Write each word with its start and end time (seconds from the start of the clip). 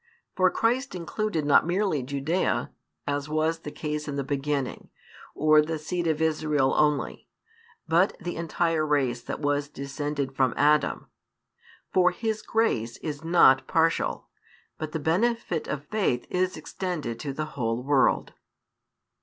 For 0.35 0.49
Christ 0.49 0.95
included 0.95 1.45
not 1.45 1.63
merely 1.67 2.01
Judaea, 2.01 2.71
as 3.05 3.29
was 3.29 3.59
the 3.59 3.69
case 3.69 4.07
in 4.07 4.15
the 4.15 4.23
beginning, 4.23 4.89
or 5.35 5.61
the 5.61 5.77
seed 5.77 6.07
of 6.07 6.23
Israel 6.23 6.73
only, 6.75 7.27
but 7.87 8.17
the 8.19 8.35
entire 8.35 8.83
race 8.83 9.21
that 9.21 9.41
was 9.41 9.67
descended 9.69 10.35
from 10.35 10.55
Adam. 10.57 11.05
For 11.93 12.09
His 12.09 12.41
grace 12.41 12.97
is 13.03 13.23
not 13.23 13.67
partial, 13.67 14.27
but 14.79 14.91
the 14.91 14.97
benefit 14.99 15.67
of 15.67 15.85
faith 15.85 16.25
is 16.31 16.57
extended 16.57 17.19
to 17.19 17.31
the 17.31 17.45
whole 17.53 17.83
world. 17.83 18.33